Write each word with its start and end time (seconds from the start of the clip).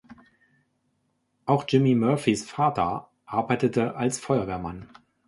Auch 1.45 1.63
Jimmy 1.69 1.93
Murphys 1.93 2.43
Vater 2.49 3.11
arbeitete 3.27 3.93
als 3.95 4.17
Feuerwehrmann. 4.19 4.89